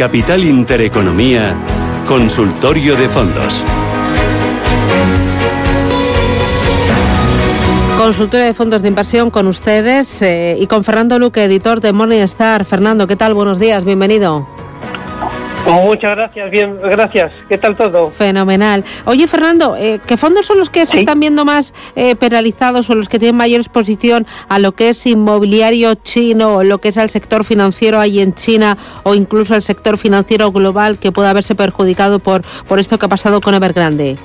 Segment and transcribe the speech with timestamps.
[0.00, 1.54] Capital Intereconomía,
[2.08, 3.62] Consultorio de Fondos.
[7.98, 12.64] Consultorio de fondos de inversión con ustedes eh, y con Fernando Luque, editor de Morningstar.
[12.64, 13.34] Fernando, ¿qué tal?
[13.34, 14.48] Buenos días, bienvenido.
[15.66, 17.32] Muchas gracias, bien, gracias.
[17.48, 18.10] ¿Qué tal todo?
[18.10, 18.84] Fenomenal.
[19.04, 22.94] Oye, Fernando, eh, ¿qué fondos son los que se están viendo más eh, penalizados o
[22.94, 26.98] los que tienen mayor exposición a lo que es inmobiliario chino o lo que es
[26.98, 31.54] al sector financiero ahí en China o incluso al sector financiero global que pueda haberse
[31.54, 34.16] perjudicado por, por esto que ha pasado con Evergrande?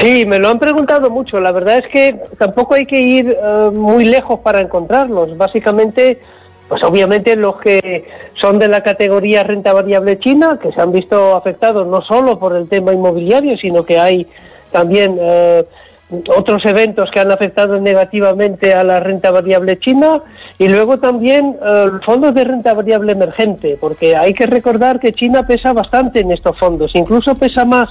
[0.00, 1.40] Sí, me lo han preguntado mucho.
[1.40, 5.36] La verdad es que tampoco hay que ir eh, muy lejos para encontrarlos.
[5.36, 6.20] Básicamente
[6.68, 8.06] pues obviamente los que
[8.40, 12.54] son de la categoría renta variable china, que se han visto afectados no solo por
[12.54, 14.26] el tema inmobiliario, sino que hay
[14.70, 15.64] también eh,
[16.34, 20.22] otros eventos que han afectado negativamente a la renta variable china
[20.58, 25.46] y luego también eh, fondos de renta variable emergente, porque hay que recordar que China
[25.46, 27.88] pesa bastante en estos fondos, incluso pesa más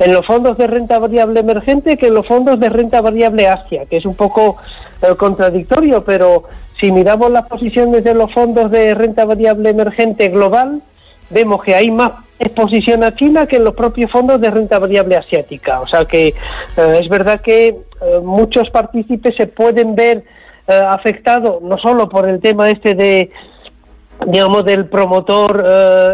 [0.00, 3.84] en los fondos de renta variable emergente que en los fondos de renta variable Asia,
[3.84, 4.56] que es un poco
[5.02, 6.44] eh, contradictorio, pero
[6.80, 10.80] si miramos las posiciones de los fondos de renta variable emergente global,
[11.28, 15.16] vemos que hay más exposición a China que en los propios fondos de renta variable
[15.16, 15.82] asiática.
[15.82, 20.24] O sea que eh, es verdad que eh, muchos partícipes se pueden ver
[20.88, 23.32] afectados no solo por el tema este de
[24.26, 25.64] digamos del promotor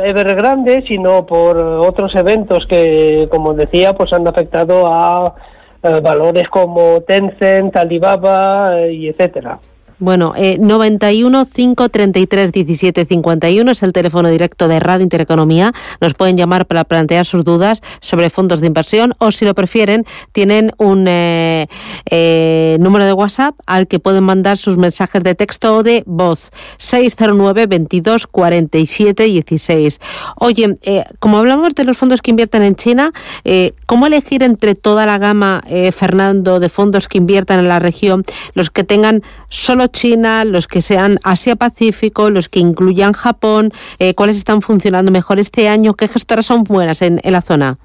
[0.05, 5.35] Evergrande, sino por otros eventos que, como decía, pues han afectado a
[6.03, 9.59] valores como Tencent, Alibaba y etcétera.
[9.99, 15.73] Bueno, eh, 91 533 17 51 es el teléfono directo de Radio Intereconomía.
[16.03, 20.05] Nos pueden llamar para plantear sus dudas sobre fondos de inversión o, si lo prefieren,
[20.33, 21.67] tienen un eh,
[22.11, 26.51] eh, número de WhatsApp al que pueden mandar sus mensajes de texto o de voz.
[26.77, 30.01] 609 22 47 16.
[30.37, 33.13] Oye, eh, como hablamos de los fondos que invierten en China,
[33.45, 38.25] eh, ¿cómo elegir entre toda la gama, Fernando, de fondos que inviertan en la región,
[38.55, 44.37] los que tengan solo China, los que sean Asia-Pacífico, los que incluyan Japón, eh, cuáles
[44.37, 47.79] están funcionando mejor este año, qué gestoras son buenas en, la zona.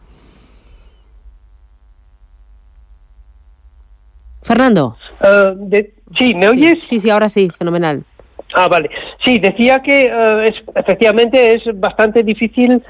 [4.44, 4.98] Fernando.
[5.22, 6.80] Eh, sí, ¿me oyes?
[6.86, 8.04] Sí, sí, ahora sí, fenomenal.
[8.54, 8.90] Ah, vale.
[9.26, 12.84] Sí, decía que eh, es, efectivamente es bastante difícil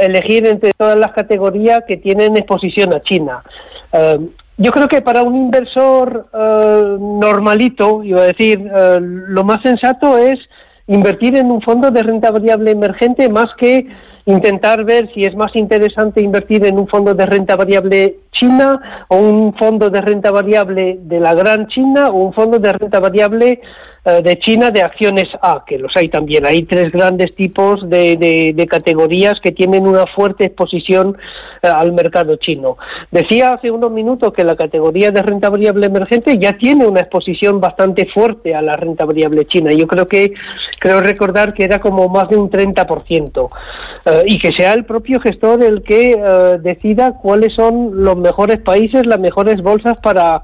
[0.00, 3.42] elegir entre todas las categorías que tienen exposición a China.
[4.62, 10.16] Yo creo que para un inversor eh, normalito, iba a decir, eh, lo más sensato
[10.16, 10.38] es
[10.86, 13.88] invertir en un fondo de renta variable emergente más que
[14.26, 19.16] intentar ver si es más interesante invertir en un fondo de renta variable china o
[19.16, 23.60] un fondo de renta variable de la gran China o un fondo de renta variable
[24.04, 26.44] eh, de China de acciones A, que los hay también.
[26.44, 28.16] Hay tres grandes tipos de,
[28.52, 31.16] de, categorías que tienen una fuerte exposición
[31.62, 32.78] eh, al mercado chino.
[33.12, 37.60] Decía hace unos minutos que la categoría de renta variable emergente ya tiene una exposición
[37.60, 39.72] bastante fuerte a la renta variable china.
[39.72, 40.32] Yo creo que,
[40.80, 43.50] creo recordar que era como más de un 30%.
[44.04, 46.16] Eh, y que sea el propio gestor el que
[46.60, 50.42] decida cuáles son los mejores países, las mejores bolsas para,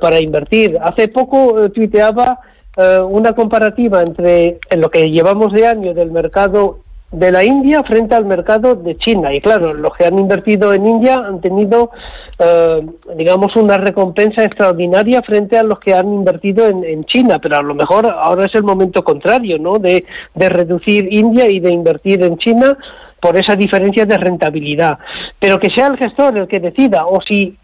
[0.00, 0.78] para invertir.
[0.80, 2.40] Hace poco tuiteaba
[2.80, 8.14] eh, una comparativa entre lo que llevamos de año del mercado de la India frente
[8.14, 9.34] al mercado de China.
[9.34, 11.90] Y claro, los que han invertido en India han tenido,
[12.38, 12.86] eh,
[13.16, 17.38] digamos, una recompensa extraordinaria frente a los que han invertido en, China.
[17.40, 19.78] Pero a lo mejor ahora es el momento contrario, ¿no?
[19.78, 20.04] De,
[20.34, 22.76] de reducir India y de invertir en China
[23.20, 24.98] por esa diferencia de rentabilidad.
[25.38, 27.56] Pero que sea el gestor el que decida, o si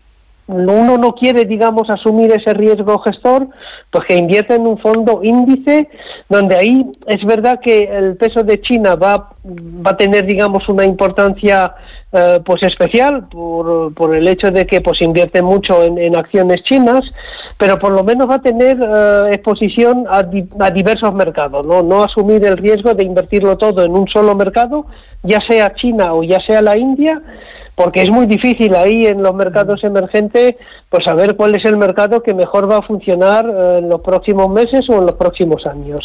[0.47, 3.49] uno no quiere, digamos, asumir ese riesgo gestor,
[3.91, 5.89] pues que invierta en un fondo índice
[6.29, 10.85] donde ahí es verdad que el peso de China va, va a tener, digamos, una
[10.85, 11.75] importancia
[12.13, 17.01] eh, pues especial por, por el hecho de que pues invierte mucho en, acciones chinas,
[17.59, 21.83] pero por lo menos va a tener eh, exposición a, a diversos mercados, ¿no?
[21.83, 24.87] no asumir el riesgo de invertirlo todo en un solo mercado,
[25.25, 27.21] ya sea China o ya sea la India,
[27.75, 30.55] porque es muy difícil ahí en los mercados emergentes
[30.89, 34.49] pues saber cuál es el mercado que mejor va a funcionar eh, en los próximos
[34.49, 36.05] meses o en los próximos años.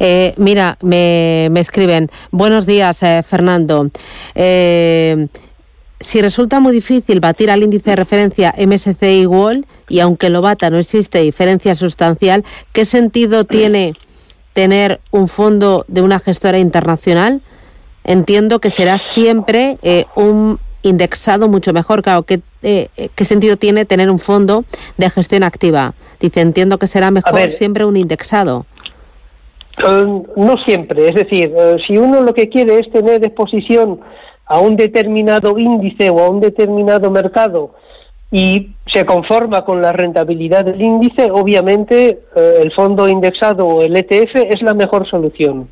[0.00, 3.90] Eh, mira, me, escriben, buenos días, eh, Fernando.
[4.34, 10.70] si resulta muy difícil batir al índice de referencia MSCI World y aunque lo bata
[10.70, 13.92] no existe diferencia sustancial, ¿qué sentido tiene
[14.54, 17.42] tener un fondo de una gestora internacional?
[18.06, 22.02] Entiendo que será siempre eh, un indexado mucho mejor.
[22.02, 24.64] Claro, ¿qué, eh, ¿qué sentido tiene tener un fondo
[24.96, 25.94] de gestión activa?
[26.20, 28.64] Dice, entiendo que será mejor siempre un indexado.
[29.82, 31.52] no siempre, es decir,
[31.86, 34.00] si uno lo que quiere es tener exposición
[34.46, 37.74] a un determinado índice o a un determinado mercado
[38.30, 43.96] y se conforma con la rentabilidad del índice, obviamente eh, el fondo indexado o el
[43.96, 45.68] ETF es la mejor solución.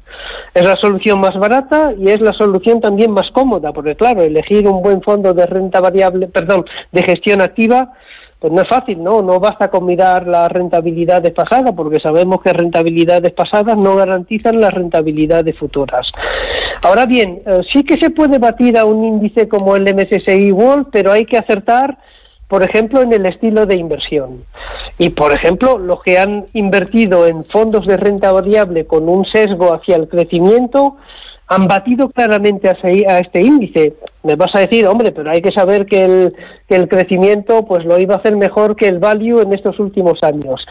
[0.54, 4.68] Es la solución más barata y es la solución también más cómoda, porque claro, elegir
[4.68, 7.92] un buen fondo de renta variable, perdón, de gestión activa,
[8.38, 9.22] pues no es fácil, ¿no?
[9.22, 14.72] No basta con mirar las rentabilidades pasadas, porque sabemos que rentabilidades pasadas no garantizan las
[14.72, 16.06] rentabilidades futuras.
[16.82, 20.88] Ahora bien, eh, sí que se puede batir a un índice como el MSCI World,
[20.92, 21.96] pero hay que acertar
[22.48, 24.44] por ejemplo, en el estilo de inversión.
[24.98, 29.74] Y, por ejemplo, los que han invertido en fondos de renta variable con un sesgo
[29.74, 30.96] hacia el crecimiento
[31.46, 33.94] han batido claramente a este índice.
[34.22, 36.34] Me vas a decir, hombre, pero hay que saber que el,
[36.68, 40.18] que el crecimiento pues lo iba a hacer mejor que el value en estos últimos
[40.22, 40.64] años.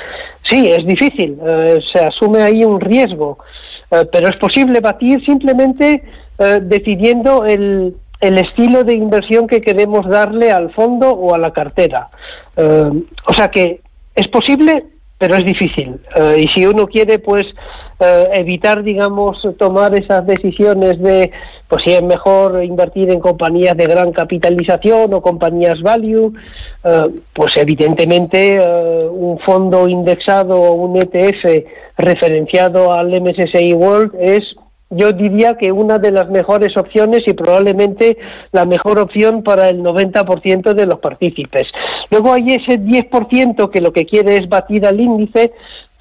[0.49, 3.37] Sí, es difícil, eh, se asume ahí un riesgo,
[3.91, 6.03] eh, pero es posible batir simplemente
[6.39, 11.51] eh, decidiendo el, el estilo de inversión que queremos darle al fondo o a la
[11.51, 12.07] cartera.
[12.55, 12.89] Eh,
[13.27, 13.81] o sea que
[14.15, 14.85] es posible,
[15.17, 15.99] pero es difícil.
[16.15, 17.43] Eh, y si uno quiere, pues,
[17.99, 21.31] eh, evitar, digamos, tomar esas decisiones de,
[21.67, 26.33] pues, si es mejor invertir en compañías de gran capitalización o compañías value,
[27.33, 28.59] pues, evidentemente,
[29.09, 31.65] un fondo indexado o un ETF
[31.97, 34.43] referenciado al MSCI World es
[34.95, 38.17] yo diría que una de las mejores opciones y probablemente
[38.51, 41.63] la mejor opción para el 90% de los partícipes.
[42.09, 45.53] Luego hay ese 10% que lo que quiere es batir al índice,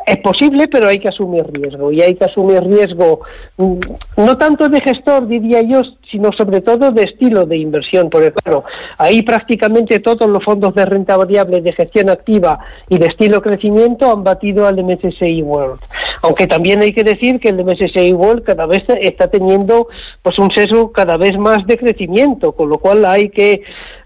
[0.06, 1.90] es posible, pero hay que asumir riesgo.
[1.92, 3.20] Y hay que asumir riesgo
[3.56, 3.78] mm,
[4.16, 8.10] no tanto de gestor, diría yo, sino sobre todo de estilo de inversión.
[8.10, 8.64] Porque, claro,
[8.98, 12.58] ahí prácticamente todos los fondos de renta variable, de gestión activa
[12.88, 15.80] y de estilo crecimiento han batido al MSCI World.
[16.22, 19.88] Aunque también hay que decir que el MSCI World cada vez está teniendo
[20.22, 23.62] pues un sesgo cada vez más de crecimiento, con lo cual hay que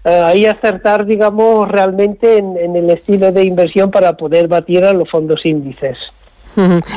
[0.07, 5.45] ahí acertar, digamos, realmente en, el estilo de inversión para poder batir a los fondos
[5.45, 5.97] índices.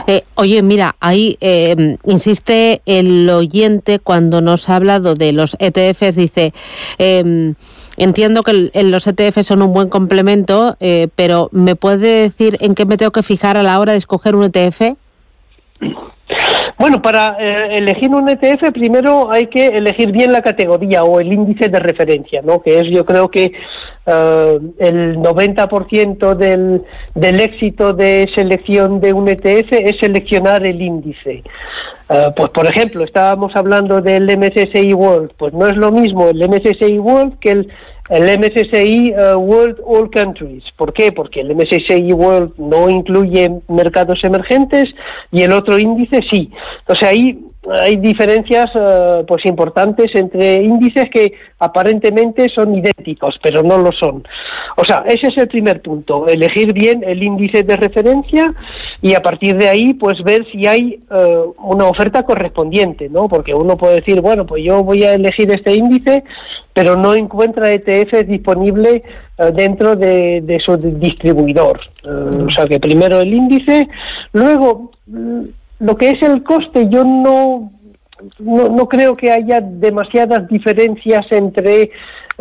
[0.06, 6.16] Eh, oye, mira, ahí eh, insiste el oyente cuando nos ha hablado de los ETFs,
[6.16, 6.54] dice,
[6.96, 7.56] em,
[7.98, 10.78] entiendo que los ETFs son un buen complemento,
[11.14, 14.34] pero ¿me puede decir en qué me tengo que fijar a la hora de escoger
[14.34, 14.96] un ETF?
[16.80, 21.30] Bueno, para eh, elegir un ETF primero hay que elegir bien la categoría o el
[21.30, 22.62] índice de referencia, ¿no?
[22.62, 23.52] Que es yo creo que
[24.06, 26.82] eh, el 90% del,
[27.14, 31.42] del éxito de selección de un ETF es seleccionar el índice.
[32.08, 36.38] Eh, pues por ejemplo, estábamos hablando del MSCI World, pues no es lo mismo el
[36.48, 37.72] MSCI World que el
[38.10, 40.64] el MSCI uh, World All Countries.
[40.76, 41.12] ¿Por qué?
[41.12, 44.84] Porque el MSCI World no incluye mercados emergentes
[45.30, 46.50] y el otro índice sí.
[46.80, 47.38] Entonces ahí
[47.72, 54.24] hay diferencias uh, pues importantes entre índices que aparentemente son idénticos, pero no lo son.
[54.76, 58.54] O sea, ese es el primer punto, elegir bien el índice de referencia
[59.02, 63.28] y a partir de ahí pues ver si hay uh, una oferta correspondiente, ¿no?
[63.28, 66.24] Porque uno puede decir, bueno, pues yo voy a elegir este índice
[66.72, 69.02] pero no encuentra ETF disponible
[69.38, 71.80] eh, dentro de, su distribuidor.
[72.04, 73.88] Eh, o sea que primero el índice,
[74.32, 75.42] luego mm,
[75.80, 77.72] lo que es el coste, yo no,
[78.38, 81.90] no, no creo que haya demasiadas diferencias entre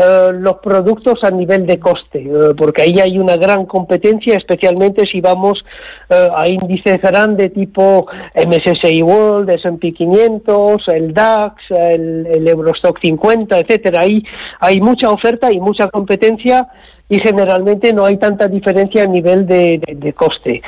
[0.02, 5.04] eh, los productos a nivel de coste, eh, porque ahí hay una gran competencia, especialmente
[5.12, 5.62] si vamos
[6.10, 14.04] eh, a índices grandes tipo MSCI World, S&P 500, el DAX, el, Eurostock 50, etcétera.
[14.04, 14.24] Ahí
[14.62, 16.66] hay mucha oferta y mucha competencia
[17.10, 20.62] y generalmente no hay tanta diferencia a nivel de, coste.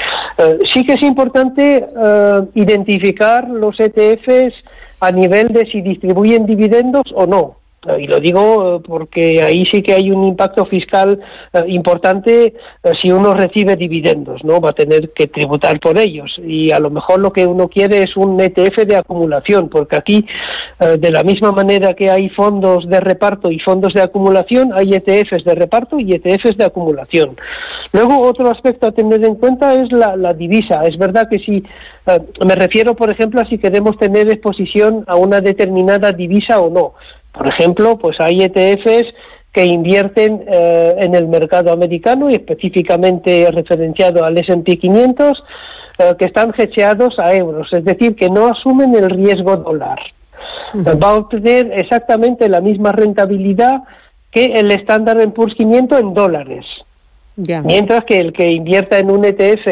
[0.73, 1.85] sí que es importante
[2.55, 4.55] identificar los ETFs
[4.99, 7.60] a nivel de si distribuyen dividendos o no.
[7.97, 11.19] Y lo digo eh, porque ahí sí que hay un impacto fiscal
[11.51, 14.61] eh, importante eh, si uno recibe dividendos, ¿no?
[14.61, 16.31] Va a tener que tributar por ellos.
[16.45, 20.25] Y a lo mejor lo que uno quiere es un ETF de acumulación, porque aquí,
[20.79, 25.43] de la misma manera que hay fondos de reparto y fondos de acumulación, hay ETFs
[25.43, 27.35] de reparto y ETFs de acumulación.
[27.93, 30.83] Luego, otro aspecto a tener en cuenta es la, la divisa.
[30.83, 31.63] Es verdad que si
[32.45, 36.93] me refiero, por ejemplo, a si queremos tener exposición a una determinada divisa o no.
[37.31, 39.13] Por ejemplo, pues hay ETFs
[39.53, 45.43] que invierten eh, en el mercado americano y específicamente referenciado al S&P 500
[45.99, 49.99] eh, que están hecheados a euros, es decir, que no asumen el riesgo dólar.
[50.73, 53.81] Va a obtener exactamente la misma rentabilidad
[54.31, 56.65] que el estándar en Poor's 500 en dólares.
[57.35, 59.67] Mientras que el que invierta en un ETF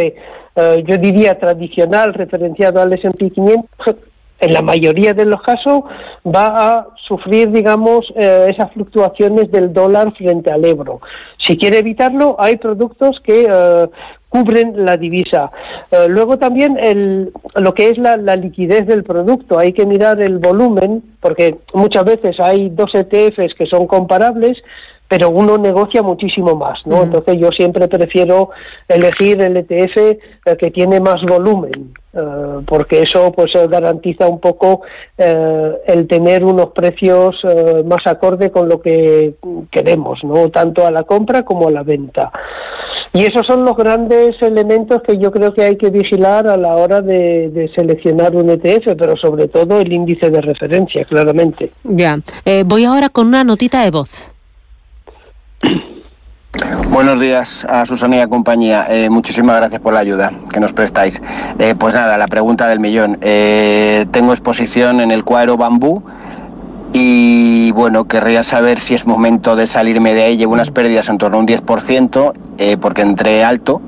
[0.85, 3.95] yo diría tradicional, referenciado al S&P 500,
[4.39, 5.81] en la mayoría de los casos
[6.25, 11.01] va a sufrir, digamos, eh, esas fluctuaciones del dólar frente al euro.
[11.45, 13.89] Si quiere evitarlo, hay productos que eh,
[14.29, 15.51] cubren la divisa.
[15.91, 19.59] Eh, luego también el, lo que es la, liquidez del producto.
[19.59, 24.57] Hay que mirar el volumen, porque muchas veces hay dos ETFs que son comparables,
[25.09, 27.03] pero uno negocia muchísimo más, ¿no?
[27.03, 28.51] Entonces yo siempre prefiero
[28.87, 31.91] elegir el ETF que tiene más volumen.
[32.11, 34.81] Eh, porque eso pues eh, garantiza un poco
[35.15, 37.35] eh, el tener unos precios
[37.85, 39.35] más acorde con lo que
[39.71, 42.31] queremos, no tanto a la compra como a la venta.
[43.13, 46.75] Y esos son los grandes elementos que yo creo que hay que vigilar a la
[46.75, 51.71] hora de, seleccionar un ETF, pero sobre todo el índice de referencia, claramente.
[51.83, 52.19] Ya,
[52.65, 54.31] voy ahora con una notita de voz.
[56.89, 58.87] Buenos días a Susana y a compañía.
[58.89, 61.21] Eh, muchísimas gracias por la ayuda que nos prestáis.
[61.59, 63.19] Eh, pues nada, la pregunta del millón.
[63.21, 66.01] Eh, tengo exposición en el cuadro bambú
[66.91, 70.37] y bueno, querría saber si es momento de salirme de ahí.
[70.37, 72.33] Llevo unas pérdidas en torno a un 10%
[72.81, 73.81] porque entré alto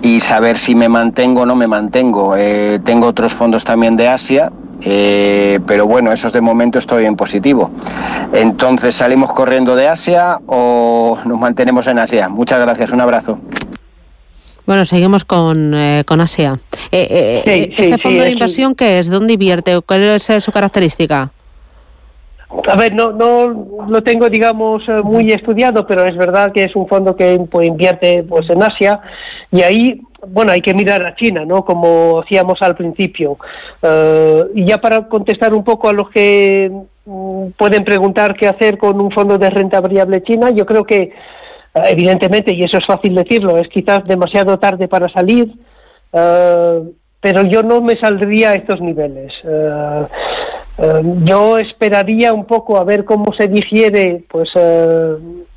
[0.00, 2.34] y saber si me mantengo o no me mantengo.
[2.82, 4.50] tengo otros fondos también de Asia
[4.82, 7.70] eh, pero bueno, eso es de momento estoy en positivo.
[8.32, 12.28] Entonces, ¿salimos corriendo de Asia o nos mantenemos en Asia?
[12.28, 13.38] Muchas gracias, un abrazo.
[14.66, 16.58] Bueno, seguimos con, eh, con Asia.
[16.90, 19.08] Eh, ¿Este fondo de inversión qué es?
[19.08, 19.80] ¿Dónde invierte?
[19.80, 21.30] ¿Cuál es su característica?
[22.68, 26.88] A ver, no, no lo tengo, digamos, muy estudiado, pero es verdad que es un
[26.88, 29.00] fondo que pues, invierte pues, en Asia
[29.50, 31.64] y ahí bueno, hay que mirar a China, ¿no?
[31.64, 33.36] Como hacíamos al principio.
[33.82, 36.70] Eh, y ya para contestar un poco a los que
[37.04, 41.02] mm, pueden preguntar qué hacer con un fondo de renta variable china, yo creo que,
[41.02, 41.12] eh,
[41.90, 45.52] evidentemente, y eso es fácil decirlo, es quizás demasiado tarde para salir,
[46.12, 46.82] eh,
[47.20, 49.32] pero yo no me saldría a estos niveles.
[51.24, 54.50] Yo esperaría un poco a ver cómo se digiere pues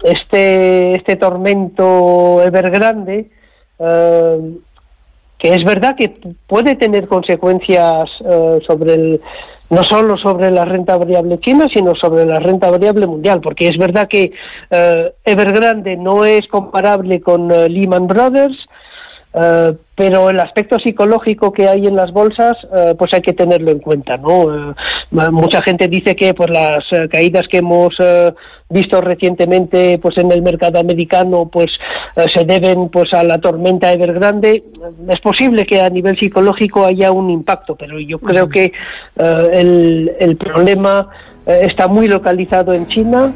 [0.04, 3.30] este este tormento Evergrande
[3.80, 4.58] eh,
[5.38, 6.12] que es verdad que
[6.48, 9.22] puede tener consecuencias eh, sobre el,
[9.70, 13.78] no solo sobre la renta variable china, sino sobre la renta variable mundial, porque es
[13.78, 14.34] verdad que
[14.70, 18.58] eh, Evergrande no es comparable con Lehman Brothers,
[19.32, 23.70] eh, pero el aspecto psicológico que hay en las bolsas, eh, pues hay que tenerlo
[23.70, 24.72] en cuenta, ¿no?
[24.72, 24.74] Eh,
[25.32, 27.96] mucha gente dice que por las caídas que hemos
[28.70, 31.72] visto recientemente, pues en el mercado americano, pues
[32.34, 34.64] se deben, pues a la tormenta Evergrande.
[35.10, 38.72] Es posible que a nivel psicológico haya un impacto, pero yo creo que
[39.18, 41.10] el, el problema
[41.46, 43.34] está muy localizado en China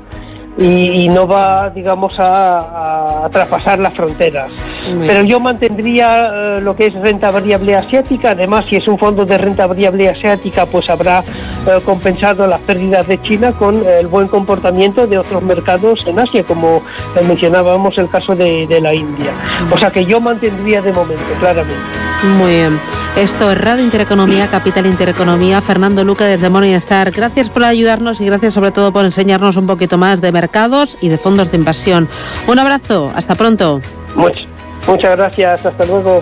[0.57, 4.51] y, no va, digamos, a, traspasar las fronteras.
[5.05, 8.31] Pero yo mantendría eh, lo que es renta variable asiática.
[8.31, 13.07] Además, si es un fondo de renta variable asiática, pues habrá eh, compensado las pérdidas
[13.07, 16.83] de China con el buen comportamiento de otros mercados en Asia, como
[17.25, 19.31] mencionábamos el caso de, de la India.
[19.71, 22.03] O sea que yo mantendría de momento, claramente.
[22.37, 22.79] Muy bien.
[23.15, 25.61] Esto es Radio Intereconomía, Capital Intereconomía.
[25.61, 27.11] Fernando Luque desde Morningstar.
[27.11, 31.07] Gracias por ayudarnos y gracias sobre todo por enseñarnos un poquito más de mercados y
[31.07, 32.09] de fondos de inversión.
[32.47, 33.79] Un abrazo, hasta pronto.
[34.87, 36.21] muchas gracias, hasta luego.